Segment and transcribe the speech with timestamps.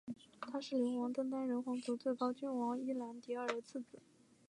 [0.41, 3.99] 他是流亡登丹人皇族最高君王伊兰迪尔的次子。